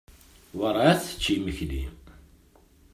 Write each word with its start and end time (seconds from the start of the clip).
Werɛad 0.57 0.99
tečči 1.01 1.33
imekli. 1.37 1.83